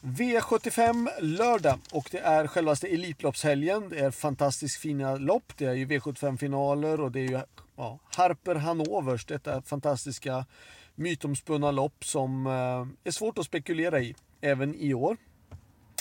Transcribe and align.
V75 0.00 1.08
lördag 1.20 1.78
och 1.92 2.08
det 2.10 2.18
är 2.18 2.46
självaste 2.46 2.86
Elitloppshelgen. 2.88 3.88
Det 3.88 3.98
är 3.98 4.10
fantastiskt 4.10 4.80
fina 4.80 5.16
lopp. 5.16 5.52
Det 5.56 5.64
är 5.64 5.72
ju 5.72 5.86
V75-finaler 5.86 7.00
och 7.00 7.12
det 7.12 7.20
är 7.20 7.28
ju 7.28 7.40
ja, 7.76 7.98
Harper 8.16 8.54
Hanovers, 8.54 9.26
detta 9.26 9.62
fantastiska 9.62 10.46
mytomspunna 10.94 11.70
lopp 11.70 12.04
som 12.04 12.46
eh, 12.46 13.08
är 13.08 13.10
svårt 13.10 13.38
att 13.38 13.46
spekulera 13.46 14.00
i 14.00 14.14
även 14.40 14.74
i 14.74 14.94
år. 14.94 15.16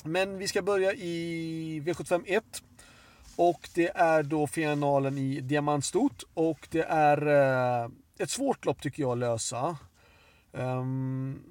Men 0.03 0.37
vi 0.37 0.47
ska 0.47 0.61
börja 0.61 0.93
i 0.93 1.81
V75 1.85 2.23
1 2.25 2.43
och 3.35 3.69
det 3.73 3.91
är 3.95 4.23
då 4.23 4.47
finalen 4.47 5.17
i 5.17 5.41
diamantstot 5.41 6.23
och 6.33 6.67
det 6.71 6.83
är 6.83 7.27
eh, 7.27 7.89
ett 8.17 8.29
svårt 8.29 8.65
lopp 8.65 8.81
tycker 8.81 9.03
jag 9.03 9.11
att 9.11 9.17
lösa. 9.17 9.77
Um, 10.51 11.43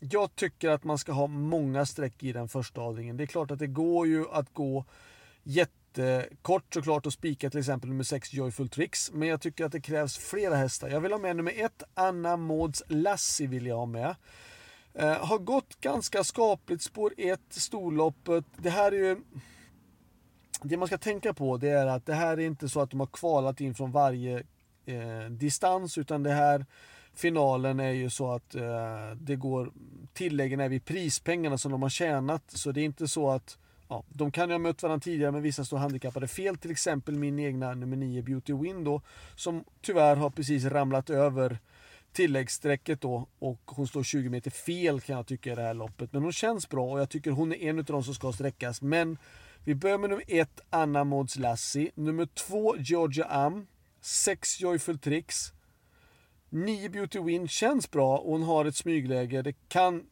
jag 0.00 0.36
tycker 0.36 0.68
att 0.70 0.84
man 0.84 0.98
ska 0.98 1.12
ha 1.12 1.26
många 1.26 1.86
streck 1.86 2.22
i 2.22 2.32
den 2.32 2.48
första 2.48 2.80
avdelningen. 2.80 3.16
Det 3.16 3.24
är 3.24 3.26
klart 3.26 3.50
att 3.50 3.58
det 3.58 3.66
går 3.66 4.06
ju 4.06 4.24
att 4.30 4.54
gå 4.54 4.84
jättekort 5.42 6.74
såklart 6.74 7.06
och 7.06 7.12
spika 7.12 7.50
till 7.50 7.60
exempel 7.60 7.90
nummer 7.90 8.04
6 8.04 8.32
Joyful 8.32 8.68
Tricks. 8.68 9.12
Men 9.12 9.28
jag 9.28 9.40
tycker 9.40 9.64
att 9.64 9.72
det 9.72 9.80
krävs 9.80 10.18
flera 10.18 10.56
hästar. 10.56 10.88
Jag 10.88 11.00
vill 11.00 11.12
ha 11.12 11.18
med 11.18 11.36
nummer 11.36 11.52
1 11.56 11.82
Anna 11.94 12.36
Mauds 12.36 12.82
Lassie 12.88 13.46
vill 13.46 13.66
jag 13.66 13.76
ha 13.76 13.86
med. 13.86 14.14
Eh, 14.94 15.26
har 15.26 15.38
gått 15.38 15.80
ganska 15.80 16.24
skapligt 16.24 16.82
spår 16.82 17.14
1, 17.16 17.40
storloppet. 17.48 18.44
Det 18.56 18.70
här 18.70 18.92
är 18.92 18.96
ju... 18.96 19.20
Det 20.62 20.76
man 20.76 20.88
ska 20.88 20.98
tänka 20.98 21.34
på 21.34 21.56
det 21.56 21.68
är 21.68 21.86
att 21.86 22.06
det 22.06 22.14
här 22.14 22.32
är 22.32 22.46
inte 22.46 22.68
så 22.68 22.80
att 22.80 22.90
de 22.90 23.00
har 23.00 23.06
kvalat 23.06 23.60
in 23.60 23.74
från 23.74 23.92
varje 23.92 24.42
eh, 24.84 25.30
distans 25.30 25.98
utan 25.98 26.22
det 26.22 26.32
här 26.32 26.66
finalen 27.14 27.80
är 27.80 27.92
ju 27.92 28.10
så 28.10 28.32
att 28.32 28.54
eh, 28.54 29.10
det 29.20 29.36
går 29.36 29.72
tilläggen 30.12 30.60
är 30.60 30.68
vid 30.68 30.84
prispengarna 30.84 31.58
som 31.58 31.72
de 31.72 31.82
har 31.82 31.88
tjänat. 31.88 32.42
Så 32.46 32.72
det 32.72 32.80
är 32.80 32.84
inte 32.84 33.08
så 33.08 33.30
att 33.30 33.58
ja, 33.88 34.04
de 34.08 34.32
kan 34.32 34.48
ju 34.48 34.54
ha 34.54 34.58
mött 34.58 34.82
varandra 34.82 35.00
tidigare 35.00 35.32
men 35.32 35.42
vissa 35.42 35.64
står 35.64 35.78
handikappade 35.78 36.28
fel. 36.28 36.56
Till 36.56 36.70
exempel 36.70 37.14
min 37.14 37.38
egna 37.38 37.74
nummer 37.74 37.96
9 37.96 38.22
Beauty 38.22 38.52
Window 38.52 39.02
som 39.36 39.64
tyvärr 39.80 40.16
har 40.16 40.30
precis 40.30 40.64
ramlat 40.64 41.10
över 41.10 41.58
tilläggssträcket 42.12 43.00
då 43.00 43.28
och 43.38 43.60
hon 43.66 43.86
står 43.86 44.02
20 44.02 44.28
meter 44.28 44.50
fel 44.50 45.00
kan 45.00 45.16
jag 45.16 45.26
tycka 45.26 45.52
i 45.52 45.54
det 45.54 45.62
här 45.62 45.74
loppet. 45.74 46.12
Men 46.12 46.22
hon 46.22 46.32
känns 46.32 46.68
bra 46.68 46.90
och 46.90 47.00
jag 47.00 47.10
tycker 47.10 47.30
hon 47.30 47.52
är 47.52 47.56
en 47.56 47.78
av 47.78 47.84
de 47.84 48.04
som 48.04 48.14
ska 48.14 48.32
sträckas. 48.32 48.82
Men 48.82 49.18
vi 49.64 49.74
börjar 49.74 49.98
med 49.98 50.10
nummer 50.10 50.24
1 50.28 50.60
Anna 50.70 51.04
Mods 51.04 51.36
Lassie, 51.36 51.90
nummer 51.94 52.26
2 52.26 52.76
Georgia 52.78 53.24
Am, 53.24 53.66
6 54.00 54.60
Joyful 54.60 54.98
Tricks, 54.98 55.52
9 56.50 56.88
Beauty 56.88 57.20
Win 57.20 57.48
känns 57.48 57.90
bra 57.90 58.18
och 58.18 58.32
hon 58.32 58.42
har 58.42 58.64
ett 58.64 58.76
smygläge. 58.76 59.42
Det 59.42 59.54
kan, 59.68 60.06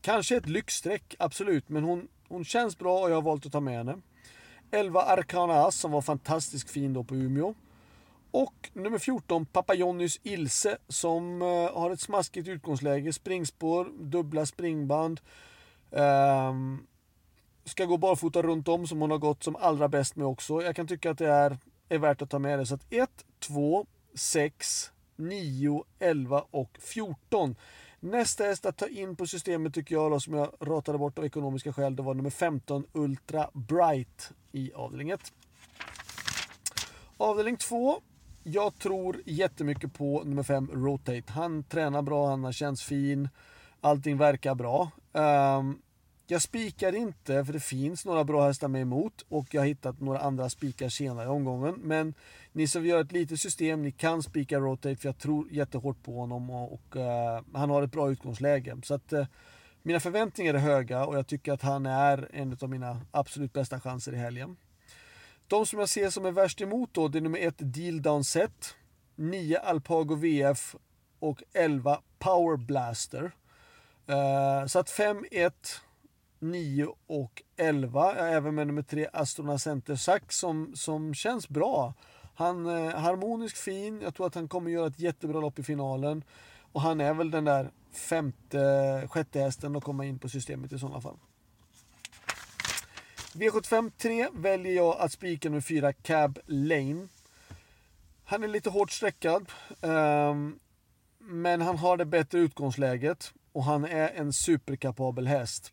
kanske 0.00 0.36
ett 0.36 0.48
lyxstreck, 0.48 1.14
absolut, 1.18 1.68
men 1.68 1.84
hon, 1.84 2.08
hon 2.28 2.44
känns 2.44 2.78
bra 2.78 3.00
och 3.00 3.10
jag 3.10 3.14
har 3.14 3.22
valt 3.22 3.46
att 3.46 3.52
ta 3.52 3.60
med 3.60 3.74
henne. 3.74 3.98
11 4.70 5.02
Arcana 5.02 5.54
As 5.54 5.76
som 5.76 5.90
var 5.90 6.02
fantastiskt 6.02 6.70
fin 6.70 6.92
då 6.92 7.04
på 7.04 7.14
Umeå. 7.14 7.54
Och 8.30 8.70
nummer 8.72 8.98
14 8.98 9.46
Papayonnys 9.46 10.20
Ilse 10.22 10.78
som 10.88 11.42
eh, 11.42 11.78
har 11.80 11.90
ett 11.90 12.00
smaskigt 12.00 12.48
utgångsläge, 12.48 13.12
springspår, 13.12 13.88
dubbla 14.00 14.46
springband. 14.46 15.20
Um, 15.90 16.86
ska 17.64 17.84
gå 17.84 17.96
barfota 17.96 18.42
runt 18.42 18.68
om 18.68 18.86
som 18.86 19.00
hon 19.00 19.10
har 19.10 19.18
gått 19.18 19.42
som 19.42 19.56
allra 19.56 19.88
bäst 19.88 20.16
med 20.16 20.26
också. 20.26 20.62
Jag 20.62 20.76
kan 20.76 20.86
tycka 20.86 21.10
att 21.10 21.18
det 21.18 21.28
är, 21.28 21.58
är 21.88 21.98
värt 21.98 22.22
att 22.22 22.30
ta 22.30 22.38
med 22.38 22.58
det. 22.58 22.66
Så 22.66 22.74
att 22.74 22.92
1, 22.92 23.10
2, 23.38 23.86
6, 24.14 24.92
9, 25.16 25.84
11 25.98 26.44
och 26.50 26.78
14. 26.80 27.56
Nästa 28.00 28.44
häst 28.44 28.66
att 28.66 28.76
ta 28.76 28.88
in 28.88 29.16
på 29.16 29.26
systemet 29.26 29.74
tycker 29.74 29.94
jag 29.94 30.10
då, 30.10 30.20
som 30.20 30.34
jag 30.34 30.52
ratade 30.60 30.98
bort 30.98 31.18
av 31.18 31.24
ekonomiska 31.24 31.72
skäl, 31.72 31.96
det 31.96 32.02
var 32.02 32.14
nummer 32.14 32.30
15 32.30 32.84
Ultra 32.92 33.50
Bright 33.52 34.32
i 34.52 34.72
avdelning 34.74 35.10
1. 35.10 35.32
Avdelning 37.16 37.56
2. 37.56 38.00
Jag 38.42 38.78
tror 38.78 39.22
jättemycket 39.24 39.94
på 39.94 40.22
nummer 40.24 40.42
5 40.42 40.70
Rotate. 40.74 41.32
Han 41.32 41.64
tränar 41.64 42.02
bra, 42.02 42.28
han 42.28 42.52
känns 42.52 42.82
fin. 42.82 43.28
Allting 43.80 44.16
verkar 44.16 44.54
bra. 44.54 44.90
Um, 45.12 45.82
jag 46.26 46.42
spikar 46.42 46.94
inte 46.94 47.44
för 47.44 47.52
det 47.52 47.60
finns 47.60 48.04
några 48.04 48.24
bra 48.24 48.46
hästar 48.46 48.68
med 48.68 48.82
emot 48.82 49.24
och 49.28 49.54
jag 49.54 49.60
har 49.60 49.66
hittat 49.66 50.00
några 50.00 50.18
andra 50.18 50.50
spikar 50.50 50.88
senare 50.88 51.24
i 51.24 51.28
omgången. 51.28 51.74
Men 51.82 52.14
ni 52.52 52.66
som 52.66 52.82
vill 52.82 52.90
göra 52.90 53.00
ett 53.00 53.12
litet 53.12 53.40
system, 53.40 53.82
ni 53.82 53.92
kan 53.92 54.22
spika 54.22 54.58
Rotate 54.58 54.96
för 54.96 55.08
jag 55.08 55.18
tror 55.18 55.52
jättehårt 55.52 56.02
på 56.02 56.20
honom 56.20 56.50
och, 56.50 56.72
och 56.72 56.96
uh, 56.96 57.58
han 57.58 57.70
har 57.70 57.82
ett 57.82 57.92
bra 57.92 58.10
utgångsläge. 58.10 58.76
Så 58.82 58.94
att 58.94 59.12
uh, 59.12 59.26
mina 59.82 60.00
förväntningar 60.00 60.54
är 60.54 60.58
höga 60.58 61.06
och 61.06 61.16
jag 61.16 61.26
tycker 61.26 61.52
att 61.52 61.62
han 61.62 61.86
är 61.86 62.30
en 62.32 62.58
av 62.60 62.70
mina 62.70 63.00
absolut 63.10 63.52
bästa 63.52 63.80
chanser 63.80 64.12
i 64.12 64.16
helgen. 64.16 64.56
De 65.46 65.66
som 65.66 65.78
jag 65.78 65.88
ser 65.88 66.10
som 66.10 66.26
är 66.26 66.32
värst 66.32 66.60
emot 66.60 66.94
då, 66.94 67.08
det 67.08 67.18
är 67.18 67.22
nummer 67.22 67.38
1 67.38 67.54
Deal 67.58 68.02
Down 68.02 68.24
Set, 68.24 68.74
9 69.14 69.58
Alpago 69.58 70.14
VF 70.14 70.76
och 71.18 71.42
11 71.52 72.00
Power 72.18 72.56
Blaster. 72.56 73.22
Uh, 74.08 74.66
så 74.66 74.78
att 74.78 74.90
5-1 74.90 75.52
9 76.38 76.86
och 77.06 77.42
11. 77.56 78.14
Även 78.14 78.54
med 78.54 78.66
nummer 78.66 78.82
3 78.82 79.08
Astrona 79.12 79.58
Center 79.58 79.96
Sax 79.96 80.36
som, 80.36 80.76
som 80.76 81.14
känns 81.14 81.48
bra. 81.48 81.94
Han 82.34 82.66
är 82.66 82.90
harmonisk 82.90 83.56
fin. 83.56 84.00
Jag 84.00 84.14
tror 84.14 84.26
att 84.26 84.34
han 84.34 84.48
kommer 84.48 84.70
göra 84.70 84.86
ett 84.86 85.00
jättebra 85.00 85.40
lopp 85.40 85.58
i 85.58 85.62
finalen. 85.62 86.24
Och 86.72 86.80
han 86.80 87.00
är 87.00 87.14
väl 87.14 87.30
den 87.30 87.44
där 87.44 87.70
femte, 87.92 89.08
sjätte 89.10 89.40
hästen 89.40 89.76
att 89.76 89.84
komma 89.84 90.04
in 90.04 90.18
på 90.18 90.28
systemet 90.28 90.72
i 90.72 90.78
sådana 90.78 91.00
fall. 91.00 91.16
V75 93.32 93.92
3 93.98 94.28
väljer 94.32 94.72
jag 94.72 94.96
att 94.98 95.12
spika 95.12 95.48
nummer 95.48 95.60
4 95.60 95.92
Cab 95.92 96.38
Lane. 96.46 97.08
Han 98.24 98.44
är 98.44 98.48
lite 98.48 98.70
hårt 98.70 98.90
sträckad. 98.90 99.52
Um, 99.80 100.58
men 101.18 101.60
han 101.60 101.78
har 101.78 101.96
det 101.96 102.04
bättre 102.04 102.38
utgångsläget. 102.38 103.32
Och 103.52 103.64
han 103.64 103.84
är 103.84 104.08
en 104.08 104.32
superkapabel 104.32 105.26
häst. 105.26 105.72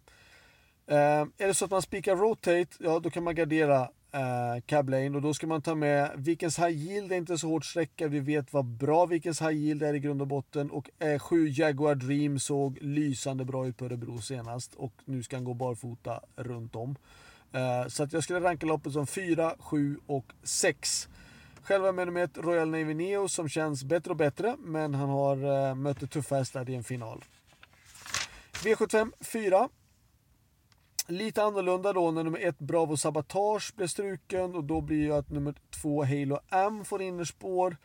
Eh, 0.87 0.97
är 1.37 1.47
det 1.47 1.53
så 1.53 1.65
att 1.65 1.71
man 1.71 1.81
spikar 1.81 2.15
rotate, 2.15 2.67
ja 2.79 2.99
då 2.99 3.09
kan 3.09 3.23
man 3.23 3.35
gardera 3.35 3.89
eh, 4.13 4.61
cab 4.65 4.89
lane 4.89 5.09
och 5.09 5.21
då 5.21 5.33
ska 5.33 5.47
man 5.47 5.61
ta 5.61 5.75
med 5.75 6.11
Vikens 6.15 6.59
High 6.59 6.77
Yield 6.77 7.11
är 7.11 7.15
inte 7.15 7.37
så 7.37 7.47
hårt 7.47 7.65
sträcka. 7.65 8.07
Vi 8.07 8.19
vet 8.19 8.53
vad 8.53 8.65
bra 8.65 9.05
Vikens 9.05 9.41
High 9.41 9.53
Yield 9.53 9.83
är 9.83 9.93
i 9.93 9.99
grund 9.99 10.21
och 10.21 10.27
botten 10.27 10.71
och 10.71 10.89
eh, 10.99 11.19
7 11.19 11.47
Jaguar 11.47 11.95
Dream 11.95 12.39
såg 12.39 12.77
lysande 12.81 13.45
bra 13.45 13.67
ut 13.67 13.77
på 13.77 13.85
Örebro 13.85 14.21
senast 14.21 14.75
och 14.75 14.93
nu 15.05 15.23
ska 15.23 15.35
han 15.35 15.43
gå 15.43 15.53
barfota 15.53 16.19
runt 16.35 16.75
om. 16.75 16.95
Eh, 17.51 17.87
så 17.87 18.03
att 18.03 18.13
jag 18.13 18.23
skulle 18.23 18.39
ranka 18.39 18.65
loppet 18.65 18.93
som 18.93 19.07
4, 19.07 19.55
7 19.59 19.97
och 20.05 20.25
6. 20.43 21.09
Själva 21.61 21.91
med 21.91 22.07
nummer 22.07 22.23
ett 22.23 22.37
Royal 22.37 22.69
Navy 22.69 22.93
Neo 22.93 23.27
som 23.27 23.49
känns 23.49 23.83
bättre 23.83 24.11
och 24.11 24.17
bättre 24.17 24.55
men 24.59 24.93
han 24.93 25.09
har 25.09 25.67
eh, 25.69 25.75
mött 25.75 26.11
tuffa 26.11 26.35
hästar 26.35 26.69
i 26.69 26.75
en 26.75 26.83
final. 26.83 27.23
V75 28.63 29.11
4 29.21 29.69
Lite 31.07 31.43
annorlunda 31.43 31.93
då 31.93 32.11
när 32.11 32.23
nummer 32.23 32.39
ett 32.39 32.59
Bravo 32.59 32.97
Sabotage 32.97 33.73
blev 33.75 33.87
struken 33.87 34.55
och 34.55 34.63
då 34.63 34.81
blir 34.81 34.97
ju 34.97 35.13
att 35.13 35.29
nummer 35.29 35.55
två 35.69 36.03
Halo 36.03 36.39
M 36.51 36.85
får 36.85 37.01
innerspår. 37.01 37.77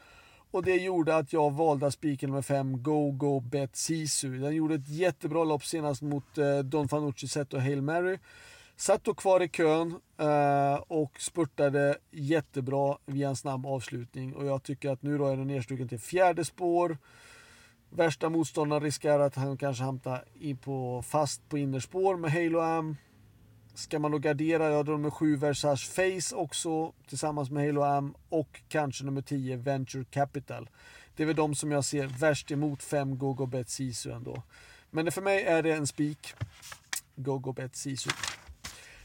Och 0.50 0.62
det 0.62 0.76
gjorde 0.76 1.16
att 1.16 1.32
jag 1.32 1.50
valde 1.50 1.90
spiken 1.90 2.30
nummer 2.30 2.42
5 2.42 2.82
Go 2.82 3.10
Go 3.10 3.40
Bet 3.40 3.76
Sisu. 3.76 4.38
Den 4.38 4.54
gjorde 4.54 4.74
ett 4.74 4.88
jättebra 4.88 5.44
lopp 5.44 5.64
senast 5.64 6.02
mot 6.02 6.38
eh, 6.38 6.58
Don 6.58 6.88
Fanucci 6.88 7.28
Set 7.28 7.54
och 7.54 7.62
Hail 7.62 7.82
Mary. 7.82 8.18
Satt 8.76 9.04
då 9.04 9.14
kvar 9.14 9.42
i 9.42 9.48
kön 9.48 9.94
eh, 10.18 10.74
och 10.74 11.20
spurtade 11.20 11.96
jättebra 12.10 12.98
via 13.06 13.28
en 13.28 13.36
snabb 13.36 13.66
avslutning. 13.66 14.34
Och 14.34 14.46
jag 14.46 14.62
tycker 14.62 14.90
att 14.90 15.02
nu 15.02 15.18
då 15.18 15.26
är 15.26 15.36
den 15.36 15.46
nedstruken 15.46 15.88
till 15.88 15.98
fjärde 16.00 16.44
spår. 16.44 16.98
Värsta 17.90 18.28
motståndaren 18.28 18.82
riskerar 18.82 19.20
att 19.20 19.34
han 19.34 19.56
kanske 19.56 19.84
hamnar 19.84 20.54
på, 20.54 21.02
fast 21.02 21.48
på 21.48 21.58
innerspår 21.58 22.16
med 22.16 22.32
Halo 22.32 22.60
Am. 22.60 22.96
Ska 23.78 23.98
man 23.98 24.10
då 24.10 24.18
gardera, 24.18 24.70
ja 24.70 24.82
då 24.82 24.92
nummer 24.92 25.10
7 25.10 25.36
Versace 25.36 25.86
Face 25.86 26.36
också 26.36 26.92
tillsammans 27.08 27.50
med 27.50 27.66
Halo 27.66 27.82
Am 27.82 28.14
och 28.28 28.60
kanske 28.68 29.04
nummer 29.04 29.22
10 29.22 29.56
Venture 29.56 30.04
Capital. 30.04 30.70
Det 31.16 31.22
är 31.22 31.26
väl 31.26 31.36
de 31.36 31.54
som 31.54 31.72
jag 31.72 31.84
ser 31.84 32.06
värst 32.06 32.50
emot 32.50 32.82
5 32.82 33.18
Gogo 33.18 33.46
Bet 33.46 33.68
Sisu 33.68 34.10
ändå. 34.10 34.42
Men 34.90 35.12
för 35.12 35.22
mig 35.22 35.42
är 35.42 35.62
det 35.62 35.72
en 35.72 35.86
spik. 35.86 36.34
Gogo 37.14 37.52
Bet 37.52 37.76
Sisu. 37.76 38.10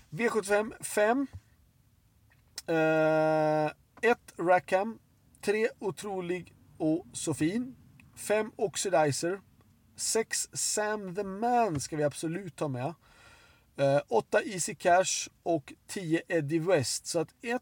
V75 0.09 0.83
5. 0.83 1.27
1 4.01 4.17
uh, 4.39 4.45
Rackham. 4.45 4.99
3 5.41 5.69
Otrolig 5.79 6.53
och 6.77 7.05
Sofin. 7.13 7.75
5 8.15 8.51
Oxidizer. 8.55 9.41
6 9.95 10.49
Sam 10.53 11.15
the 11.15 11.23
Man 11.23 11.79
ska 11.79 11.97
vi 11.97 12.03
absolut 12.03 12.55
ta 12.55 12.67
med. 12.67 12.93
Eh, 13.77 14.01
8 14.07 14.41
Easy 14.43 14.75
Cash 14.75 15.29
och 15.43 15.73
10 15.87 16.21
Eddie 16.27 16.59
West. 16.59 17.07
Så 17.07 17.19
att 17.19 17.29
1, 17.41 17.61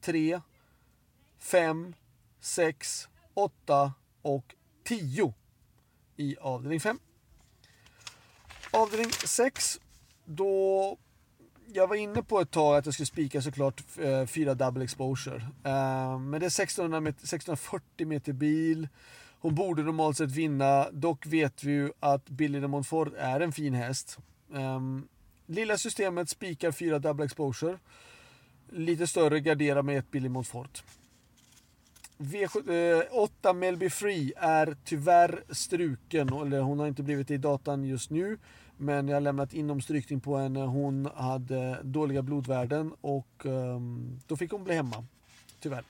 3, 0.00 0.40
5, 1.38 1.94
6, 2.40 3.08
8 3.34 3.92
och 4.22 4.54
10 4.84 5.34
i 6.16 6.36
avdelning 6.40 6.80
5. 6.80 6.98
Avdelning 8.70 9.10
6. 9.10 9.80
Då 10.24 10.96
jag 11.72 11.86
var 11.86 11.96
inne 11.96 12.22
på 12.22 12.40
ett 12.40 12.50
tag 12.50 12.76
att 12.76 12.86
jag 12.86 12.94
skulle 12.94 13.06
spika 13.06 13.42
såklart 13.42 13.82
eh, 13.98 14.26
fyra 14.26 14.54
double 14.54 14.84
exposure. 14.84 15.36
Eh, 15.64 16.18
men 16.18 16.40
det 16.40 16.46
är 16.46 16.62
1600 16.62 17.00
meter, 17.00 17.26
640 17.26 18.06
meter 18.06 18.32
bil. 18.32 18.88
Hon 19.40 19.54
borde 19.54 19.82
normalt 19.82 20.16
sett 20.16 20.30
vinna. 20.30 20.90
Dock 20.90 21.26
vet 21.26 21.64
vi 21.64 21.72
ju 21.72 21.92
att 22.00 22.28
Billy 22.28 22.60
de 22.60 22.70
Montfort 22.70 23.12
är 23.18 23.40
en 23.40 23.52
fin 23.52 23.74
häst. 23.74 24.18
Ehm, 24.54 25.08
Lilla 25.50 25.78
systemet 25.78 26.28
spikar 26.28 26.72
fyra 26.72 26.98
double 26.98 27.24
exposure. 27.24 27.78
Lite 28.70 29.06
större 29.06 29.40
garderar 29.40 29.82
med 29.82 29.98
ett 29.98 30.10
Billy 30.10 30.28
Montfort. 30.28 30.82
V8 32.18 33.28
eh, 33.42 33.54
Melby 33.54 33.90
Free 33.90 34.32
är 34.36 34.76
tyvärr 34.84 35.44
struken, 35.50 36.28
eller 36.28 36.60
hon 36.60 36.78
har 36.78 36.86
inte 36.86 37.02
blivit 37.02 37.28
det 37.28 37.34
i 37.34 37.38
datan 37.38 37.84
just 37.84 38.10
nu. 38.10 38.38
Men 38.76 39.08
jag 39.08 39.16
har 39.16 39.20
lämnat 39.20 39.54
inom 39.54 39.80
strykning 39.80 40.20
på 40.20 40.36
henne. 40.36 40.60
Hon 40.60 41.08
hade 41.14 41.78
dåliga 41.82 42.22
blodvärden 42.22 42.92
och 43.00 43.46
um, 43.46 44.20
då 44.26 44.36
fick 44.36 44.50
hon 44.50 44.64
bli 44.64 44.74
hemma. 44.74 45.04
Tyvärr. 45.60 45.84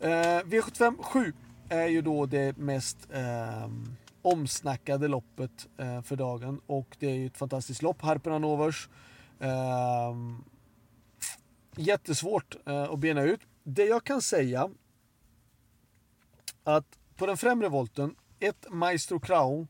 Uh, 0.00 0.08
V75 0.44 1.02
7 1.02 1.32
är 1.68 1.86
ju 1.86 2.02
då 2.02 2.26
det 2.26 2.56
mest 2.56 3.08
uh, 3.14 3.68
omsnackade 4.24 5.08
loppet 5.08 5.68
eh, 5.78 6.02
för 6.02 6.16
dagen 6.16 6.60
och 6.66 6.96
det 6.98 7.06
är 7.06 7.14
ju 7.14 7.26
ett 7.26 7.36
fantastiskt 7.36 7.82
lopp. 7.82 8.02
Harpenanovers. 8.02 8.88
Eh, 9.40 10.14
jättesvårt 11.76 12.56
eh, 12.66 12.82
att 12.82 12.98
bena 12.98 13.22
ut. 13.22 13.40
Det 13.62 13.84
jag 13.84 14.04
kan 14.04 14.22
säga 14.22 14.70
att 16.64 16.98
på 17.16 17.26
den 17.26 17.36
främre 17.36 17.68
volten, 17.68 18.14
ett 18.40 18.66
Maestro 18.70 19.20
Crown 19.20 19.68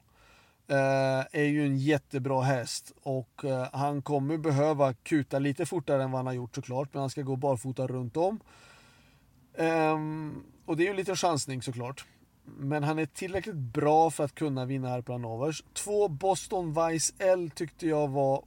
Eh, 0.67 1.25
är 1.33 1.45
ju 1.45 1.67
en 1.67 1.79
jättebra 1.79 2.43
häst 2.43 2.93
och 3.03 3.45
eh, 3.45 3.69
han 3.73 4.03
kommer 4.03 4.37
behöva 4.37 4.95
kuta 4.95 5.39
lite 5.39 5.67
fortare 5.67 6.03
än 6.03 6.11
vad 6.11 6.19
han 6.19 6.27
har 6.27 6.33
gjort 6.33 6.55
såklart, 6.55 6.89
men 6.93 7.01
han 7.01 7.11
ska 7.11 7.23
gå 7.23 7.37
barfota 7.37 7.87
runt 7.87 8.17
om. 8.17 8.41
Ehm, 9.55 10.45
och 10.67 10.77
det 10.77 10.83
är 10.83 10.85
ju 10.85 10.91
en 10.91 10.97
liten 10.97 11.17
chansning 11.17 11.63
såklart. 11.63 12.07
Men 12.45 12.83
han 12.83 12.99
är 12.99 13.07
tillräckligt 13.07 13.55
bra 13.55 14.11
för 14.11 14.25
att 14.25 14.35
kunna 14.35 14.65
vinna 14.65 14.89
här 14.89 15.03
på 15.03 15.15
overs. 15.15 15.65
Två 15.73 16.09
Boston 16.09 16.75
Vice 16.75 17.15
L 17.19 17.51
tyckte 17.55 17.87
jag 17.87 18.09
var 18.09 18.45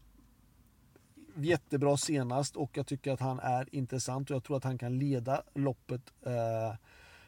jättebra 1.36 1.98
senast 1.98 2.56
och 2.56 2.78
jag 2.78 2.88
tycker 2.88 3.12
att 3.12 3.20
han 3.20 3.40
är 3.40 3.76
intressant 3.76 4.30
och 4.30 4.36
jag 4.36 4.44
tror 4.44 4.58
att 4.58 4.64
han 4.64 4.78
kan 4.78 5.00
leda 5.00 5.42
loppet 5.54 6.02
eh, 6.26 6.76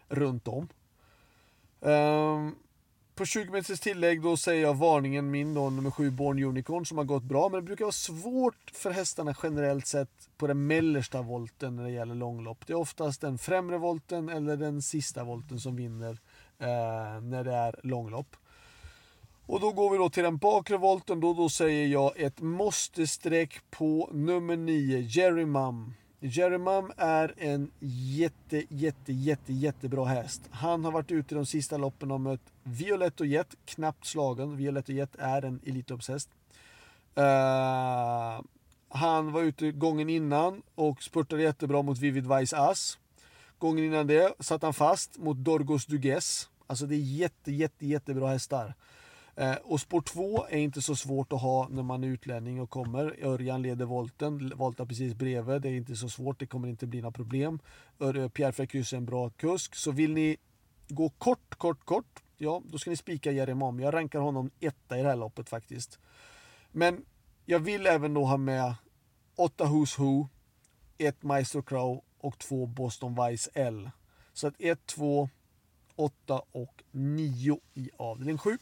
runt 0.07 0.47
om. 0.47 0.67
Um, 1.79 2.55
på 3.15 3.25
20 3.25 3.51
meters 3.51 3.79
tillägg 3.79 4.21
då 4.21 4.37
säger 4.37 4.61
jag 4.61 4.73
varningen 4.73 5.31
min 5.31 5.53
då, 5.53 5.69
nummer 5.69 5.91
7 5.91 6.11
Born 6.11 6.43
Unicorn 6.43 6.85
som 6.85 6.97
har 6.97 7.05
gått 7.05 7.23
bra. 7.23 7.49
Men 7.49 7.59
det 7.59 7.65
brukar 7.65 7.85
vara 7.85 7.91
svårt 7.91 8.71
för 8.73 8.91
hästarna 8.91 9.35
generellt 9.43 9.87
sett 9.87 10.29
på 10.37 10.47
den 10.47 10.67
mellersta 10.67 11.21
volten 11.21 11.75
när 11.75 11.83
det 11.83 11.91
gäller 11.91 12.15
långlopp. 12.15 12.67
Det 12.67 12.73
är 12.73 12.77
oftast 12.77 13.21
den 13.21 13.37
främre 13.37 13.77
volten 13.77 14.29
eller 14.29 14.57
den 14.57 14.81
sista 14.81 15.23
volten 15.23 15.59
som 15.59 15.75
vinner 15.75 16.19
eh, 16.59 17.21
när 17.21 17.43
det 17.43 17.53
är 17.53 17.75
långlopp. 17.83 18.35
Och 19.45 19.59
då 19.59 19.71
går 19.71 19.91
vi 19.91 19.97
då 19.97 20.09
till 20.09 20.23
den 20.23 20.37
bakre 20.37 20.77
volten. 20.77 21.19
Då, 21.19 21.33
då 21.33 21.49
säger 21.49 21.87
jag 21.87 22.19
ett 22.19 22.41
måste-streck 22.41 23.61
på 23.69 24.09
nummer 24.13 24.55
9 24.55 24.99
Jerry 24.99 25.45
Mum. 25.45 25.93
Jerry 26.19 26.57
Mum 26.57 26.91
är 26.97 27.33
en 27.37 27.71
jätte, 27.79 28.63
jätte, 28.69 29.13
jätte, 29.13 29.53
jättebra 29.53 30.05
häst. 30.05 30.41
Han 30.51 30.85
har 30.85 30.91
varit 30.91 31.11
ute 31.11 31.35
i 31.35 31.37
de 31.37 31.45
sista 31.45 31.77
loppen 31.77 32.11
och 32.11 32.21
mött 32.21 32.53
Violetto 32.63 33.25
Jet, 33.25 33.55
knappt 33.65 34.05
slagen. 34.05 34.57
Violetto 34.57 34.91
Jet 34.91 35.15
är 35.19 35.45
en 35.45 35.59
Elitloppshäst. 35.65 36.29
Uh, 37.17 38.41
han 38.89 39.31
var 39.31 39.41
ute 39.41 39.71
gången 39.71 40.09
innan 40.09 40.61
och 40.75 41.03
spurtade 41.03 41.41
jättebra 41.41 41.81
mot 41.81 41.97
Vivid 41.97 42.27
Vice 42.27 42.57
Ass. 42.57 42.97
Gången 43.59 43.85
innan 43.85 44.07
det 44.07 44.33
satt 44.39 44.61
han 44.61 44.73
fast 44.73 45.17
mot 45.17 45.37
Dorgos 45.37 45.85
Dugues. 45.85 46.49
Alltså 46.67 46.85
det 46.85 46.95
är 46.95 46.99
jätte, 46.99 47.51
jätte, 47.51 47.85
jättebra 47.85 48.27
hästar. 48.27 48.75
Eh, 49.35 49.55
och 49.55 49.79
spår 49.79 50.01
2 50.01 50.45
är 50.49 50.57
inte 50.57 50.81
så 50.81 50.95
svårt 50.95 51.33
att 51.33 51.41
ha 51.41 51.67
när 51.69 51.83
man 51.83 52.03
är 52.03 52.07
utlänning 52.07 52.61
och 52.61 52.69
kommer. 52.69 53.25
Örjan 53.25 53.61
leder 53.61 53.85
volten, 53.85 54.53
voltar 54.55 54.85
precis 54.85 55.13
bredvid. 55.13 55.61
Det 55.61 55.69
är 55.69 55.73
inte 55.73 55.95
så 55.95 56.09
svårt, 56.09 56.39
det 56.39 56.45
kommer 56.45 56.67
inte 56.67 56.87
bli 56.87 57.01
några 57.01 57.11
problem. 57.11 57.59
Pierre 58.33 58.51
Frecus 58.51 58.93
är 58.93 58.97
en 58.97 59.05
bra 59.05 59.29
kusk. 59.29 59.75
Så 59.75 59.91
vill 59.91 60.13
ni 60.13 60.37
gå 60.87 61.09
kort, 61.09 61.55
kort, 61.55 61.85
kort, 61.85 62.23
ja 62.37 62.61
då 62.65 62.77
ska 62.77 62.89
ni 62.89 62.95
spika 62.95 63.31
Jeremam. 63.31 63.79
Jag 63.79 63.93
rankar 63.93 64.19
honom 64.19 64.51
etta 64.59 64.99
i 64.99 65.01
det 65.01 65.09
här 65.09 65.15
loppet 65.15 65.49
faktiskt. 65.49 65.99
Men 66.71 67.05
jag 67.45 67.59
vill 67.59 67.87
även 67.87 68.13
då 68.13 68.25
ha 68.25 68.37
med 68.37 68.75
8 69.35 69.65
Who's 69.65 69.99
Who, 69.99 70.27
1 70.97 71.23
Maestro 71.23 71.61
Crow 71.61 72.03
och 72.19 72.37
två 72.37 72.65
Boston 72.65 73.17
Vice 73.25 73.49
L. 73.53 73.89
Så 74.33 74.47
att 74.47 74.53
1, 74.59 74.85
2, 74.85 75.29
8 75.95 76.41
och 76.51 76.83
9 76.91 77.59
i 77.73 77.89
avdelning 77.97 78.37
7. 78.37 78.57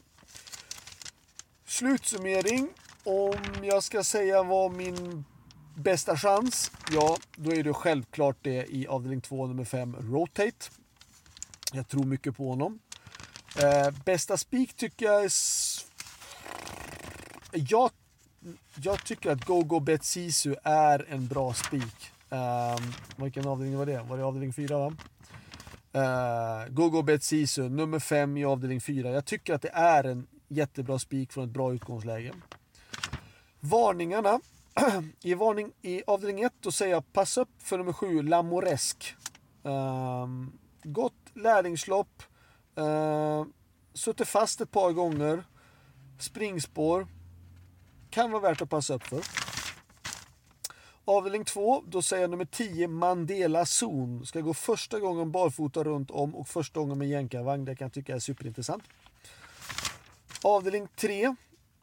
Slutsummering. 1.64 2.68
Om 3.04 3.34
jag 3.62 3.82
ska 3.82 4.04
säga 4.04 4.42
vad 4.42 4.72
min 4.72 5.24
bästa 5.74 6.16
chans, 6.16 6.70
ja, 6.90 7.16
då 7.36 7.52
är 7.52 7.64
det 7.64 7.74
självklart 7.74 8.36
det 8.42 8.66
i 8.74 8.86
avdelning 8.86 9.20
2, 9.20 9.46
nummer 9.46 9.64
5, 9.64 9.96
Rotate. 10.12 10.70
Jag 11.72 11.88
tror 11.88 12.04
mycket 12.04 12.36
på 12.36 12.48
honom. 12.48 12.78
Eh, 13.58 13.90
bästa 14.04 14.36
spik 14.36 14.74
tycker 14.74 15.06
jag 15.06 15.24
är... 15.24 15.32
Jag, 17.52 17.90
jag 18.74 19.04
tycker 19.04 19.30
att 19.30 19.44
Go-Go 19.44 19.80
Bet 19.80 20.04
Sisu 20.04 20.54
är 20.64 21.06
en 21.08 21.26
bra 21.26 21.54
spik. 21.54 22.12
Eh, 22.30 22.76
vilken 23.16 23.46
avdelning 23.46 23.78
var 23.78 23.86
det? 23.86 24.02
Var 24.02 24.16
det 24.16 24.24
avdelning 24.24 24.52
4 24.52 24.78
va? 24.78 24.92
Uh, 25.94 26.68
Gogo 26.68 27.02
Bet 27.02 27.24
Sisu, 27.24 27.68
nummer 27.68 27.98
5 27.98 28.36
i 28.36 28.44
avdelning 28.44 28.80
4. 28.80 29.10
Jag 29.10 29.24
tycker 29.24 29.54
att 29.54 29.62
det 29.62 29.72
är 29.72 30.04
en 30.04 30.26
Jättebra 30.48 30.98
spik 30.98 31.32
från 31.32 31.44
ett 31.44 31.50
bra 31.50 31.72
utgångsläge. 31.72 32.32
Varningarna. 33.60 34.40
I, 35.22 35.34
varning, 35.34 35.72
I 35.82 36.02
avdelning 36.06 36.44
1 36.44 36.52
då 36.60 36.72
säger 36.72 36.92
jag 36.92 37.12
pass 37.12 37.38
upp 37.38 37.48
för 37.58 37.78
nummer 37.78 37.92
7, 37.92 38.22
Lamoresk. 38.22 39.14
Um, 39.62 40.58
gott 40.82 41.14
lärlingslopp. 41.34 42.22
Uh, 42.78 43.44
suttit 43.94 44.28
fast 44.28 44.60
ett 44.60 44.70
par 44.70 44.92
gånger. 44.92 45.44
Springspår. 46.18 47.06
Kan 48.10 48.30
vara 48.30 48.42
värt 48.42 48.62
att 48.62 48.70
passa 48.70 48.94
upp 48.94 49.06
för. 49.06 49.47
Avdelning 51.08 51.44
2, 51.44 51.84
då 51.86 52.02
säger 52.02 52.22
jag 52.22 52.30
nummer 52.30 52.44
10 52.44 52.88
Mandela 52.88 53.66
Zon. 53.66 54.26
Ska 54.26 54.40
gå 54.40 54.54
första 54.54 55.00
gången 55.00 55.32
barfota 55.32 55.84
runt 55.84 56.10
om 56.10 56.34
och 56.34 56.48
första 56.48 56.80
gången 56.80 56.98
med 56.98 57.08
jänkarvagn. 57.08 57.64
Det 57.64 57.76
kan 57.76 57.84
jag 57.84 57.92
tycka 57.92 58.14
är 58.14 58.18
superintressant. 58.18 58.84
Avdelning 60.42 60.88
3. 60.96 61.34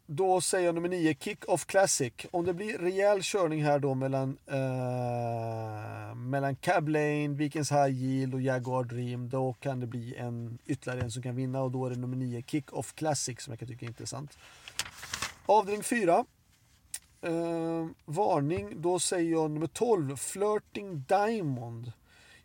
Då 0.06 0.42
säger 0.42 0.66
jag 0.66 0.76
nummer 0.76 0.90
9, 0.90 1.14
Kick-Off 1.14 1.66
Classic. 1.66 2.14
Om 2.32 2.46
det 2.46 2.54
blir 2.54 2.78
rejäl 2.78 3.20
körning 3.24 3.64
här 3.64 3.80
då 3.80 3.94
mellan, 3.94 4.38
eh, 4.48 6.16
mellan 6.16 6.56
Cab 6.56 6.90
Lane, 6.90 7.28
Vikens 7.28 7.72
High 7.72 8.04
Yield 8.04 8.34
och 8.34 8.42
Jaguar 8.42 8.84
Dream. 8.84 9.30
Då 9.30 9.54
kan 9.54 9.80
det 9.80 9.88
bli 9.88 10.16
en, 10.16 10.58
ytterligare 10.66 11.02
en 11.02 11.12
som 11.12 11.24
kan 11.24 11.36
vinna 11.36 11.62
och 11.62 11.72
då 11.72 11.86
är 11.86 11.90
det 11.90 11.96
nummer 11.96 12.18
9, 12.18 12.42
Kick-Off 12.42 12.94
Classic 12.96 13.42
som 13.42 13.52
jag 13.52 13.60
kan 13.60 13.68
tycka 13.68 13.86
är 13.86 13.90
intressant. 13.90 14.38
Avdelning 15.46 15.84
4. 15.84 16.26
Eh, 17.26 17.88
varning, 18.06 18.82
då 18.82 19.00
säger 19.00 19.32
jag 19.32 19.52
nummer 19.52 19.68
12, 19.68 20.16
Flirting 20.16 21.04
Diamond. 21.08 21.92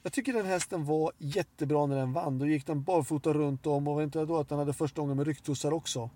Jag 0.02 0.12
tycker 0.12 0.32
den 0.32 0.46
hästen 0.46 0.84
var 0.84 1.12
jättebra 1.18 1.86
när 1.86 1.96
den 1.96 2.12
vann. 2.12 2.38
Då 2.38 2.46
gick 2.46 2.66
den 2.66 2.82
barfota 2.82 3.32
runt 3.32 3.66
om 3.66 3.88
och 3.88 3.94
var 3.94 4.02
inte 4.02 4.24
då 4.24 4.38
att 4.38 4.48
den 4.48 4.58
hade 4.58 4.72
första 4.72 5.00
gången 5.00 5.16
med 5.16 5.26
rycktussar 5.26 5.72
också. 5.72 6.10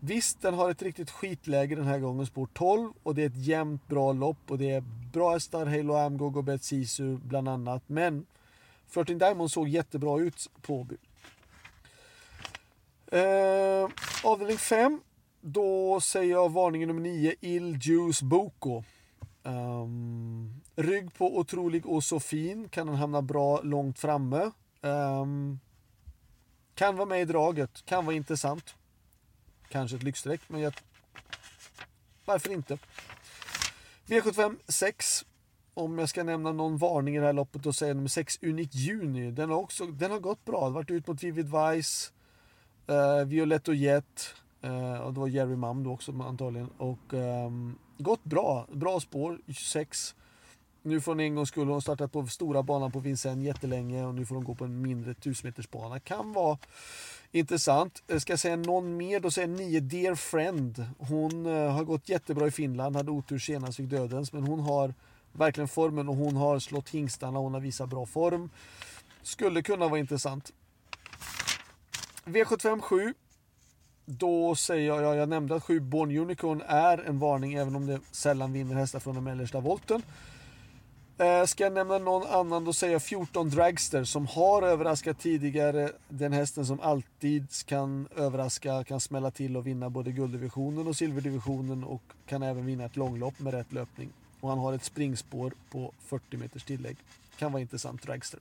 Visst, 0.00 0.42
den 0.42 0.54
har 0.54 0.70
ett 0.70 0.82
riktigt 0.82 1.10
skitläge 1.10 1.74
den 1.74 1.84
här 1.84 1.98
gången, 1.98 2.26
spår 2.26 2.48
12 2.52 2.92
och 3.02 3.14
det 3.14 3.22
är 3.22 3.26
ett 3.26 3.46
jämnt 3.46 3.88
bra 3.88 4.12
lopp 4.12 4.50
och 4.50 4.58
det 4.58 4.70
är 4.70 4.84
bra 5.12 5.32
hästar, 5.32 5.66
Halo 5.66 5.94
Amgog 5.94 6.36
och 6.36 6.44
Bet 6.44 6.64
Sisu 6.64 7.16
bland 7.16 7.48
annat. 7.48 7.82
Men 7.86 8.26
14 8.88 9.18
Diamond 9.18 9.50
såg 9.50 9.68
jättebra 9.68 10.20
ut 10.20 10.50
på 10.62 10.74
Åby. 10.74 10.96
Eh, 13.06 13.88
avdelning 14.24 14.58
5. 14.58 15.00
Då 15.46 16.00
säger 16.00 16.30
jag 16.30 16.52
varningen 16.52 16.88
nummer 16.88 17.00
9, 17.00 17.34
Il 17.40 17.78
Juice 17.82 18.22
Boko. 18.22 18.82
Um, 19.42 20.60
rygg 20.76 21.14
på 21.14 21.38
otrolig 21.38 21.86
och 21.86 22.04
så 22.04 22.20
fin. 22.20 22.68
Kan 22.68 22.86
den 22.86 22.96
hamna 22.96 23.22
bra 23.22 23.60
långt 23.62 23.98
framme. 23.98 24.50
Um, 24.80 25.60
kan 26.74 26.96
vara 26.96 27.06
med 27.06 27.20
i 27.20 27.24
draget. 27.24 27.84
Kan 27.84 28.06
vara 28.06 28.16
intressant. 28.16 28.74
Kanske 29.68 29.96
ett 29.96 30.02
lyxstreck, 30.02 30.40
men 30.48 30.60
jag... 30.60 30.74
Varför 32.24 32.52
inte? 32.52 32.78
V75 34.06 34.56
6. 34.68 35.24
Om 35.74 35.98
jag 35.98 36.08
ska 36.08 36.22
nämna 36.24 36.52
någon 36.52 36.76
varning 36.76 37.16
i 37.16 37.20
det 37.20 37.26
här 37.26 37.32
loppet 37.32 37.62
då 37.62 37.72
säger 37.72 37.90
jag 37.90 37.96
nummer 37.96 38.08
6 38.08 38.38
Unique 38.42 38.78
Juni. 38.78 39.30
Den 39.30 39.50
har 39.50 39.56
också 39.56 39.86
den 39.86 40.10
har 40.10 40.20
gått 40.20 40.44
bra. 40.44 40.68
Varit 40.68 40.90
ut 40.90 41.06
mot 41.06 41.22
Vivid 41.22 41.46
Vice, 41.46 42.12
eh, 42.86 42.94
uh, 42.94 43.24
Violetto 43.24 43.72
Jet. 43.72 44.34
Eh, 44.64 44.98
och 45.00 45.14
det 45.14 45.20
var 45.20 45.28
Jerry 45.28 45.56
Mam 45.56 45.84
då 45.84 45.92
också 45.92 46.22
antagligen. 46.22 46.68
Och 46.76 47.14
eh, 47.14 47.50
gått 47.98 48.24
bra. 48.24 48.66
Bra 48.72 49.00
spår, 49.00 49.38
26. 49.46 50.14
Nu 50.82 51.00
får 51.00 51.12
hon 51.12 51.20
en 51.20 51.34
gång 51.34 51.46
skulle 51.46 51.72
hon 51.72 51.82
startat 51.82 52.12
på 52.12 52.26
stora 52.26 52.62
banan 52.62 52.92
på 52.92 52.98
Vincennes 52.98 53.46
jättelänge 53.46 54.04
och 54.04 54.14
nu 54.14 54.26
får 54.26 54.34
hon 54.34 54.44
gå 54.44 54.54
på 54.54 54.64
en 54.64 54.82
mindre 54.82 55.10
1000. 55.10 55.52
Kan 56.04 56.32
vara 56.32 56.58
intressant. 57.32 58.02
Jag 58.06 58.22
ska 58.22 58.32
jag 58.32 58.40
säga 58.40 58.56
någon 58.56 58.96
mer, 58.96 59.20
då 59.20 59.30
säger 59.30 59.48
9 59.48 59.80
Dear 59.80 60.14
Friend. 60.14 60.84
Hon 60.98 61.46
eh, 61.46 61.72
har 61.72 61.84
gått 61.84 62.08
jättebra 62.08 62.46
i 62.46 62.50
Finland, 62.50 62.96
hade 62.96 63.10
otur 63.10 63.38
senast, 63.38 63.76
fick 63.76 63.90
dödens. 63.90 64.32
Men 64.32 64.42
hon 64.42 64.60
har 64.60 64.94
verkligen 65.32 65.68
formen 65.68 66.08
och 66.08 66.16
hon 66.16 66.36
har 66.36 66.58
slått 66.58 66.88
hingstarna, 66.88 67.38
hon 67.38 67.54
har 67.54 67.60
visat 67.60 67.88
bra 67.88 68.06
form. 68.06 68.50
Skulle 69.22 69.62
kunna 69.62 69.88
vara 69.88 70.00
intressant. 70.00 70.52
V75 72.24 72.80
7. 72.80 73.14
Då 74.06 74.54
säger 74.54 74.86
jag, 74.86 75.02
ja, 75.02 75.14
jag 75.14 75.28
nämnde 75.28 75.54
att 75.54 75.64
7 75.64 75.80
Born 75.80 76.18
Unicorn 76.18 76.62
är 76.66 76.98
en 76.98 77.18
varning 77.18 77.54
även 77.54 77.76
om 77.76 77.86
det 77.86 78.00
sällan 78.10 78.52
vinner 78.52 78.74
hästar 78.74 79.00
från 79.00 79.14
den 79.14 79.24
mellersta 79.24 79.60
volten. 79.60 80.02
Eh, 81.18 81.44
ska 81.44 81.64
jag 81.64 81.72
nämna 81.72 81.98
någon 81.98 82.26
annan 82.26 82.64
då 82.64 82.72
säger 82.72 82.92
jag 82.92 83.02
14 83.02 83.50
Dragster 83.50 84.04
som 84.04 84.26
har 84.26 84.62
överraskat 84.62 85.18
tidigare. 85.18 85.90
Den 86.08 86.32
hästen 86.32 86.66
som 86.66 86.80
alltid 86.80 87.46
kan 87.66 88.08
överraska, 88.16 88.84
kan 88.84 89.00
smälla 89.00 89.30
till 89.30 89.56
och 89.56 89.66
vinna 89.66 89.90
både 89.90 90.12
gulddivisionen 90.12 90.86
och 90.86 90.96
silverdivisionen 90.96 91.84
och 91.84 92.02
kan 92.26 92.42
även 92.42 92.66
vinna 92.66 92.84
ett 92.84 92.96
långlopp 92.96 93.40
med 93.40 93.54
rätt 93.54 93.72
löpning. 93.72 94.08
Och 94.40 94.48
han 94.48 94.58
har 94.58 94.72
ett 94.72 94.84
springspår 94.84 95.52
på 95.70 95.92
40 96.06 96.36
meters 96.36 96.64
tillägg. 96.64 96.96
Kan 97.38 97.52
vara 97.52 97.60
intressant 97.60 98.02
Dragster. 98.02 98.40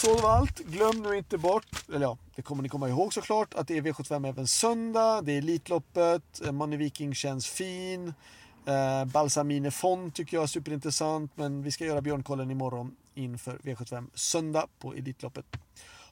Så 0.00 0.16
det 0.16 0.22
var 0.22 0.30
allt. 0.30 0.58
Glöm 0.58 1.02
nu 1.02 1.16
inte 1.16 1.38
bort, 1.38 1.84
eller 1.88 2.00
ja, 2.00 2.18
det 2.34 2.42
kommer 2.42 2.62
ni 2.62 2.68
komma 2.68 2.88
ihåg 2.88 3.14
såklart, 3.14 3.54
att 3.54 3.68
det 3.68 3.76
är 3.76 3.82
V75 3.82 4.28
även 4.28 4.46
söndag. 4.46 5.22
Det 5.22 5.32
är 5.32 5.38
Elitloppet, 5.38 6.40
eh, 6.44 6.52
Money 6.52 6.78
Viking 6.78 7.14
känns 7.14 7.46
fin. 7.46 8.14
Eh, 8.66 9.04
Balsamine 9.04 9.70
Fond 9.70 10.14
tycker 10.14 10.36
jag 10.36 10.42
är 10.42 10.46
superintressant, 10.46 11.32
men 11.34 11.62
vi 11.62 11.72
ska 11.72 11.84
göra 11.84 12.00
björnkollen 12.00 12.50
imorgon 12.50 12.96
inför 13.14 13.58
V75 13.58 14.06
söndag 14.14 14.66
på 14.78 14.94
Elitloppet. 14.94 15.46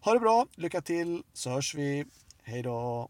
Ha 0.00 0.12
det 0.12 0.20
bra, 0.20 0.46
lycka 0.54 0.80
till, 0.80 1.22
så 1.32 1.50
hörs 1.50 1.74
vi. 1.74 2.04
Hej 2.42 2.62
då! 2.62 3.08